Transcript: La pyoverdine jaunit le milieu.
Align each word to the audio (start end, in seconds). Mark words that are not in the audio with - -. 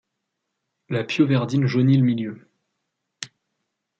La 0.89 1.03
pyoverdine 1.03 1.67
jaunit 1.67 1.97
le 1.97 2.03
milieu. 2.03 2.47